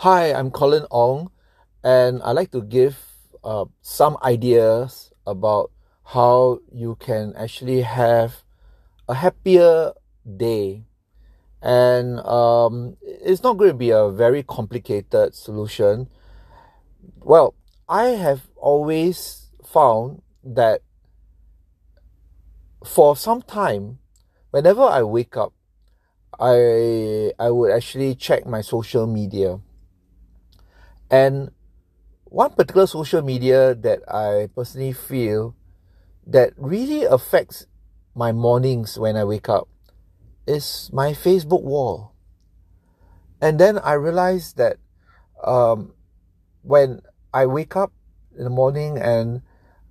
Hi, 0.00 0.32
I'm 0.32 0.50
Colin 0.50 0.86
Ong, 0.90 1.30
and 1.84 2.22
I'd 2.22 2.32
like 2.32 2.50
to 2.52 2.62
give 2.62 2.96
uh, 3.44 3.66
some 3.82 4.16
ideas 4.22 5.12
about 5.26 5.72
how 6.16 6.60
you 6.72 6.96
can 6.98 7.34
actually 7.36 7.82
have 7.82 8.36
a 9.10 9.12
happier 9.12 9.92
day. 10.24 10.86
And 11.60 12.18
um, 12.20 12.96
it's 13.02 13.42
not 13.42 13.58
going 13.58 13.72
to 13.72 13.76
be 13.76 13.90
a 13.90 14.08
very 14.08 14.42
complicated 14.42 15.34
solution. 15.34 16.08
Well, 17.20 17.54
I 17.86 18.16
have 18.16 18.48
always 18.56 19.50
found 19.62 20.22
that 20.42 20.80
for 22.82 23.16
some 23.16 23.42
time, 23.42 23.98
whenever 24.50 24.80
I 24.80 25.02
wake 25.02 25.36
up, 25.36 25.52
I 26.40 27.32
I 27.38 27.50
would 27.50 27.70
actually 27.70 28.14
check 28.14 28.46
my 28.46 28.62
social 28.62 29.06
media 29.06 29.60
and 31.10 31.50
one 32.24 32.50
particular 32.50 32.86
social 32.86 33.22
media 33.22 33.74
that 33.74 34.00
I 34.08 34.48
personally 34.54 34.92
feel 34.92 35.56
that 36.26 36.52
really 36.56 37.04
affects 37.04 37.66
my 38.14 38.30
mornings 38.32 38.98
when 38.98 39.16
I 39.16 39.24
wake 39.24 39.48
up 39.48 39.68
is 40.46 40.90
my 40.92 41.12
Facebook 41.12 41.62
wall. 41.62 42.14
And 43.40 43.58
then 43.58 43.78
I 43.78 43.94
realized 43.94 44.56
that 44.58 44.76
um, 45.42 45.94
when 46.62 47.00
I 47.34 47.46
wake 47.46 47.74
up 47.74 47.92
in 48.36 48.44
the 48.44 48.50
morning 48.50 48.98
and 48.98 49.42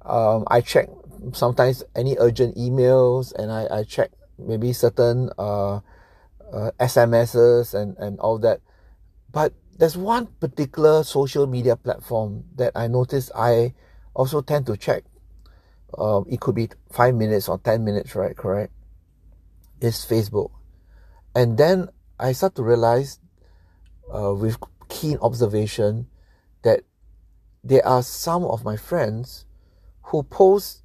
um, 0.06 0.46
I 0.48 0.62
check 0.62 0.88
sometimes 1.34 1.84
any 1.96 2.16
urgent 2.20 2.56
emails 2.56 3.34
and 3.34 3.52
I, 3.52 3.68
I 3.80 3.84
check 3.84 4.12
maybe 4.38 4.72
certain 4.72 5.30
uh, 5.38 5.82
uh, 6.54 6.72
SMSs 6.80 7.74
and, 7.74 7.98
and 7.98 8.20
all 8.20 8.38
that. 8.40 8.62
But 9.32 9.54
there's 9.80 9.96
one 9.96 10.28
particular 10.42 11.04
social 11.06 11.48
media 11.48 11.78
platform 11.78 12.44
that 12.58 12.74
I 12.76 12.88
notice 12.88 13.32
I 13.34 13.74
also 14.14 14.42
tend 14.42 14.66
to 14.66 14.76
check. 14.76 15.06
Um, 15.98 16.26
it 16.30 16.42
could 16.42 16.54
be 16.54 16.70
five 16.92 17.16
minutes 17.16 17.48
or 17.48 17.60
10 17.60 17.86
minutes, 17.86 18.14
right? 18.14 18.36
Correct. 18.36 18.74
It's 19.80 20.06
Facebook. 20.06 20.52
And 21.34 21.58
then 21.58 21.88
I 22.20 22.34
start 22.34 22.56
to 22.56 22.64
realize, 22.64 23.20
uh, 24.14 24.34
with 24.34 24.58
keen 24.90 25.18
observation, 25.22 26.08
that 26.64 26.82
there 27.64 27.86
are 27.88 28.04
some 28.04 28.44
of 28.44 28.66
my 28.66 28.76
friends 28.76 29.46
who 30.04 30.24
post 30.24 30.84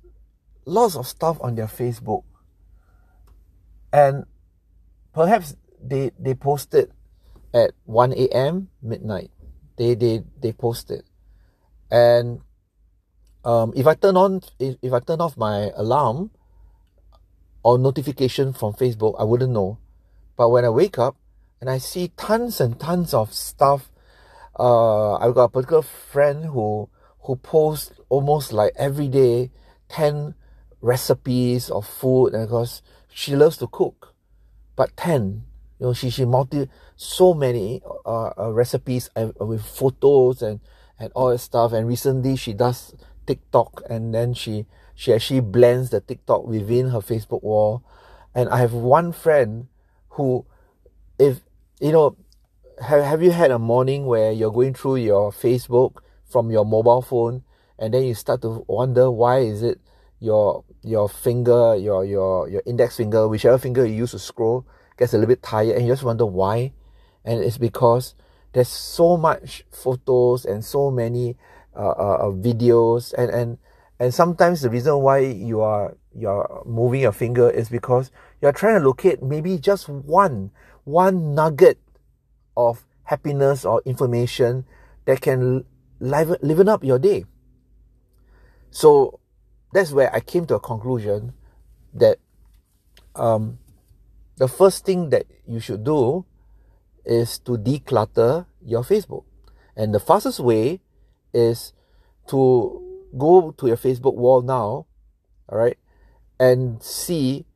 lots 0.67 0.95
of 0.95 1.09
stuff 1.09 1.37
on 1.41 1.57
their 1.57 1.67
Facebook. 1.67 2.23
And 3.93 4.25
perhaps 5.13 5.57
they, 5.83 6.13
they 6.17 6.35
post 6.35 6.73
it 6.75 6.93
at 7.55 7.71
1 7.87 8.13
a.m. 8.13 8.69
midnight. 8.83 9.31
They 9.79 9.95
they 9.95 10.23
they 10.41 10.53
post 10.53 10.91
it, 10.91 11.05
and 11.91 12.41
um, 13.45 13.73
if 13.75 13.87
I 13.87 13.95
turn 13.95 14.17
on 14.17 14.43
if, 14.59 14.77
if 14.83 14.93
I 14.93 15.01
turn 15.01 15.21
off 15.21 15.37
my 15.37 15.71
alarm 15.75 16.31
or 17.63 17.79
notification 17.79 18.53
from 18.53 18.75
Facebook, 18.75 19.15
I 19.19 19.25
wouldn't 19.25 19.53
know. 19.53 19.79
But 20.37 20.51
when 20.51 20.65
I 20.65 20.71
wake 20.71 20.99
up 20.99 21.17
and 21.61 21.71
I 21.71 21.79
see 21.79 22.13
tons 22.17 22.61
and 22.61 22.79
tons 22.79 23.15
of 23.15 23.33
stuff, 23.35 23.91
uh, 24.59 25.15
I've 25.15 25.35
got 25.35 25.45
a 25.45 25.49
particular 25.49 25.83
friend 25.83 26.45
who 26.47 26.89
who 27.23 27.37
posts 27.37 27.93
almost 28.09 28.53
like 28.53 28.73
every 28.77 29.09
day 29.09 29.51
ten 29.89 30.35
recipes 30.81 31.69
of 31.69 31.85
food, 31.85 32.35
and 32.35 32.47
because 32.47 32.81
she 33.13 33.35
loves 33.35 33.57
to 33.57 33.67
cook, 33.67 34.15
but 34.77 34.97
ten 34.97 35.47
you 35.79 35.87
know, 35.87 35.93
she 35.93 36.11
she 36.11 36.25
multi 36.25 36.69
so 36.97 37.35
many 37.35 37.83
uh, 38.07 38.31
uh, 38.39 38.53
recipes 38.53 39.11
uh, 39.17 39.31
with 39.41 39.65
photos 39.65 40.43
and 40.43 40.61
and 40.99 41.11
all 41.15 41.31
that 41.31 41.39
stuff. 41.39 41.73
And 41.73 41.89
recently 41.89 42.37
she 42.37 42.53
does 42.53 42.95
TikTok, 43.27 43.83
and 43.91 44.15
then 44.15 44.35
she 44.35 44.67
she 44.95 45.13
actually 45.13 45.41
blends 45.41 45.91
the 45.91 46.01
TikTok 46.01 46.47
within 46.47 46.91
her 46.91 47.01
Facebook 47.01 47.43
wall. 47.43 47.83
And 48.35 48.49
I 48.49 48.59
have 48.59 48.73
one 48.73 49.13
friend 49.13 49.69
who, 50.11 50.47
if 51.19 51.41
you 51.81 51.93
know, 51.93 52.17
have 52.81 53.05
have 53.05 53.23
you 53.23 53.33
had 53.33 53.51
a 53.51 53.59
morning 53.59 54.07
where 54.07 54.31
you're 54.31 54.53
going 54.53 54.75
through 54.75 54.97
your 54.97 55.33
Facebook 55.33 55.99
from 56.25 56.51
your 56.51 56.65
mobile 56.65 57.03
phone, 57.03 57.43
and 57.79 57.93
then 57.95 58.05
you 58.05 58.15
start 58.15 58.43
to 58.43 58.65
wonder 58.69 59.11
why 59.11 59.39
is 59.39 59.63
it 59.63 59.81
your 60.21 60.63
your 60.83 61.09
finger, 61.09 61.75
your 61.75 62.05
your 62.05 62.49
your 62.49 62.63
index 62.65 62.97
finger, 62.97 63.27
whichever 63.27 63.59
finger 63.59 63.85
you 63.85 63.95
use 63.95 64.13
to 64.13 64.21
scroll 64.21 64.65
gets 64.97 65.13
a 65.13 65.19
little 65.19 65.29
bit 65.29 65.43
tired 65.43 65.77
and 65.77 65.87
you 65.87 65.93
just 65.93 66.03
wonder 66.03 66.27
why. 66.27 66.73
And 67.25 67.43
it's 67.43 67.59
because 67.59 68.15
there's 68.53 68.69
so 68.69 69.17
much 69.17 69.65
photos 69.71 70.45
and 70.45 70.65
so 70.65 70.91
many 70.91 71.37
uh, 71.77 71.91
uh, 71.91 72.19
uh, 72.21 72.31
videos 72.31 73.13
and, 73.15 73.31
and 73.31 73.59
and 73.99 74.13
sometimes 74.13 74.61
the 74.61 74.71
reason 74.71 74.97
why 74.99 75.19
you 75.19 75.61
are 75.61 75.97
you're 76.15 76.63
moving 76.67 77.01
your 77.01 77.13
finger 77.13 77.51
is 77.51 77.69
because 77.69 78.11
you're 78.41 78.53
trying 78.53 78.79
to 78.79 78.87
locate 78.87 79.23
maybe 79.23 79.59
just 79.59 79.89
one 79.89 80.51
one 80.85 81.35
nugget 81.35 81.79
of 82.57 82.85
happiness 83.05 83.65
or 83.65 83.83
information 83.85 84.65
that 85.05 85.21
can 85.21 85.65
liven, 86.01 86.37
liven 86.43 86.69
up 86.69 86.85
your 86.85 86.99
day. 86.99 87.25
So 88.71 89.21
that's 89.73 89.93
where 89.93 90.15
I 90.15 90.21
came 90.21 90.47
to 90.47 90.57
a 90.57 90.61
conclusion 90.61 91.33
that 91.95 92.19
um, 93.15 93.59
the 94.37 94.49
first 94.49 94.85
thing 94.85 95.11
that 95.11 95.27
you 95.47 95.61
should 95.61 95.85
do 95.85 96.25
is 97.05 97.39
to 97.41 97.53
declutter 97.53 98.47
your 98.65 98.83
Facebook. 98.83 99.25
And 99.77 99.95
the 99.95 100.01
fastest 100.01 100.41
way 100.41 100.81
is 101.33 101.73
to 102.29 102.81
go 103.17 103.53
to 103.53 103.67
your 103.67 103.77
Facebook 103.77 104.15
wall 104.15 104.43
now, 104.43 104.87
all 105.49 105.59
right, 105.59 105.79
and 106.39 106.83
see 106.83 107.47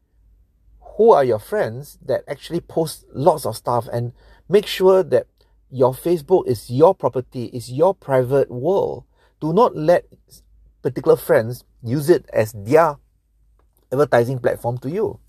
who 0.97 1.13
are 1.13 1.25
your 1.25 1.39
friends 1.39 1.99
that 2.05 2.25
actually 2.29 2.61
post 2.61 3.07
lots 3.13 3.47
of 3.47 3.57
stuff 3.57 3.89
and 3.93 4.13
make 4.49 4.67
sure 4.67 5.03
that 5.03 5.27
your 5.71 5.93
Facebook 5.93 6.47
is 6.47 6.71
your 6.71 6.95
property, 6.95 7.47
is 7.47 7.71
your 7.71 7.95
private 7.95 8.51
world. 8.51 9.05
Do 9.41 9.53
not 9.53 9.77
let 9.77 10.07
particular 10.83 11.17
friends 11.17 11.65
use 11.83 12.11
it 12.11 12.29
as 12.33 12.53
their 12.53 12.97
advertising 13.93 14.39
platform 14.39 14.79
to 14.79 14.91
you. 14.91 15.21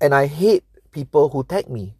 And 0.00 0.14
I 0.14 0.26
hate 0.26 0.64
people 0.94 1.28
who 1.28 1.42
tag 1.42 1.68
me. 1.68 1.94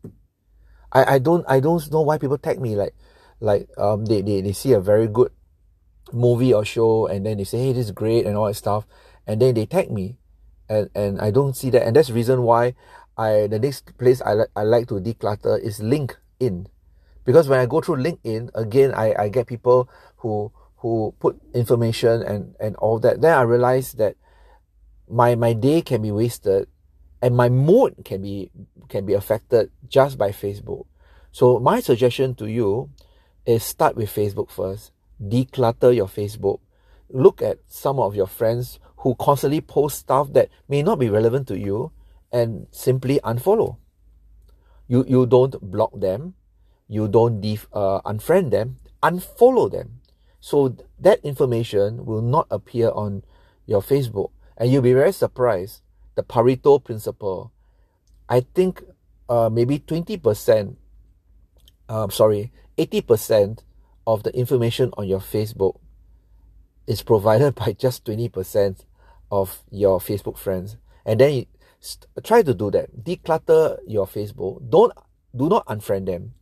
I, 0.93 1.15
I 1.15 1.19
don't 1.19 1.45
I 1.49 1.59
don't 1.59 1.83
know 1.91 2.03
why 2.03 2.19
people 2.19 2.39
tag 2.39 2.61
me 2.63 2.77
like 2.77 2.95
like 3.41 3.69
um 3.77 4.07
they, 4.07 4.23
they, 4.23 4.41
they 4.41 4.53
see 4.53 4.73
a 4.73 4.81
very 4.81 5.09
good 5.09 5.33
movie 6.13 6.55
or 6.55 6.65
show 6.65 7.07
and 7.07 7.27
then 7.27 7.37
they 7.37 7.45
say 7.45 7.59
hey 7.59 7.73
this 7.73 7.87
is 7.87 7.91
great 7.91 8.25
and 8.25 8.37
all 8.37 8.47
that 8.47 8.55
stuff. 8.55 8.87
And 9.27 9.43
then 9.43 9.55
they 9.55 9.67
tag 9.67 9.91
me. 9.91 10.17
And 10.69 10.89
and 10.95 11.21
I 11.21 11.31
don't 11.31 11.57
see 11.57 11.69
that. 11.71 11.83
And 11.83 11.97
that's 11.97 12.09
the 12.09 12.15
reason 12.15 12.43
why 12.43 12.75
I 13.19 13.49
the 13.49 13.59
next 13.59 13.99
place 13.99 14.23
I 14.23 14.33
like 14.33 14.51
I 14.55 14.63
like 14.63 14.89
to 14.89 14.95
declutter 14.95 15.61
is 15.61 15.81
LinkedIn. 15.81 16.67
Because 17.25 17.49
when 17.49 17.59
I 17.59 17.67
go 17.67 17.81
through 17.81 17.97
LinkedIn 17.97 18.51
again 18.55 18.95
I, 18.95 19.15
I 19.19 19.29
get 19.29 19.47
people 19.47 19.91
who 20.19 20.53
who 20.79 21.15
put 21.19 21.41
information 21.55 22.23
and 22.23 22.55
and 22.61 22.77
all 22.77 22.99
that. 23.01 23.21
Then 23.21 23.35
I 23.35 23.43
realize 23.43 23.93
that 23.99 24.17
my 25.09 25.35
my 25.35 25.53
day 25.53 25.83
can 25.83 26.03
be 26.03 26.13
wasted 26.13 26.69
and 27.25 27.35
my 27.35 27.49
mood 27.49 28.05
can 28.05 28.21
be 28.21 28.51
can 28.91 29.07
be 29.07 29.15
affected 29.15 29.71
just 29.89 30.19
by 30.19 30.29
Facebook. 30.29 30.85
So 31.33 31.59
my 31.59 31.81
suggestion 31.81 32.35
to 32.35 32.45
you 32.45 32.91
is 33.47 33.65
start 33.65 33.97
with 33.97 34.13
Facebook 34.13 34.51
first. 34.51 34.93
Declutter 35.17 35.97
your 35.97 36.07
Facebook. 36.07 36.61
Look 37.09 37.41
at 37.41 37.61
some 37.67 37.99
of 37.99 38.15
your 38.15 38.27
friends 38.27 38.79
who 38.99 39.15
constantly 39.15 39.63
post 39.63 40.01
stuff 40.01 40.35
that 40.35 40.51
may 40.69 40.83
not 40.83 40.99
be 40.99 41.09
relevant 41.09 41.49
to 41.49 41.59
you 41.59 41.93
and 42.31 42.67
simply 42.71 43.19
unfollow. 43.25 43.79
You 44.87 45.07
you 45.09 45.25
don't 45.25 45.57
block 45.63 45.99
them, 45.99 46.35
you 46.89 47.09
don't 47.09 47.41
def, 47.41 47.67
uh, 47.73 48.03
unfriend 48.05 48.51
them, 48.51 48.81
unfollow 49.03 49.73
them. 49.73 50.05
So 50.41 50.77
that 51.01 51.25
information 51.25 52.05
will 52.05 52.21
not 52.21 52.49
appear 52.51 52.91
on 52.93 53.25
your 53.65 53.81
Facebook 53.81 54.29
and 54.59 54.71
you'll 54.71 54.85
be 54.85 54.93
very 54.93 55.13
surprised 55.13 55.81
the 56.15 56.23
Pareto 56.23 56.83
principle, 56.83 57.53
I 58.29 58.41
think 58.41 58.83
uh, 59.29 59.49
maybe 59.51 59.79
20%, 59.79 60.77
um, 61.89 62.11
sorry, 62.11 62.53
80% 62.79 63.61
of 64.07 64.23
the 64.23 64.37
information 64.37 64.91
on 64.97 65.07
your 65.09 65.21
Facebook 65.21 65.79
is 66.87 67.03
provided 67.03 67.55
by 67.61 67.73
just 67.73 68.05
20% 68.05 68.85
of 69.31 69.63
your 69.71 69.99
Facebook 69.99 70.39
friends. 70.39 70.77
And 71.05 71.21
then 71.21 71.33
you 71.35 71.47
st- 71.81 72.07
try 72.23 72.43
to 72.43 72.55
do 72.55 72.71
that. 72.71 73.05
Declutter 73.05 73.79
your 73.87 74.07
Facebook. 74.07 74.69
Don't, 74.71 74.93
do 75.35 75.49
not 75.49 75.67
unfriend 75.67 76.07
them. 76.07 76.35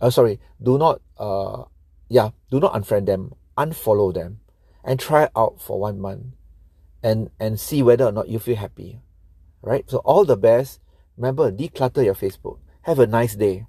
Uh, 0.00 0.10
sorry, 0.10 0.40
do 0.62 0.78
not, 0.78 1.00
uh, 1.18 1.64
yeah, 2.08 2.30
do 2.50 2.60
not 2.60 2.74
unfriend 2.74 3.06
them. 3.06 3.32
Unfollow 3.56 4.12
them 4.12 4.40
and 4.82 5.00
try 5.00 5.28
out 5.34 5.60
for 5.60 5.78
one 5.80 6.00
month 6.00 6.26
and 7.04 7.30
and 7.38 7.60
see 7.60 7.84
whether 7.84 8.04
or 8.04 8.12
not 8.12 8.28
you 8.28 8.40
feel 8.40 8.56
happy 8.56 8.98
right? 9.64 9.88
So 9.90 9.98
all 9.98 10.24
the 10.24 10.36
best. 10.36 10.80
Remember 11.16 11.50
declutter 11.50 12.04
your 12.04 12.14
facebook. 12.14 12.58
Have 12.82 12.98
a 12.98 13.06
nice 13.06 13.34
day 13.34 13.66